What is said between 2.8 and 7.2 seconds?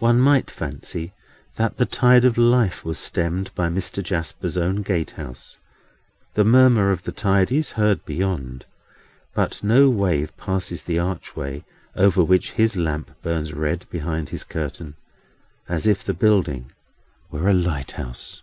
was stemmed by Mr. Jasper's own gatehouse. The murmur of the